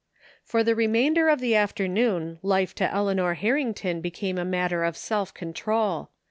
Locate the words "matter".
4.43-4.83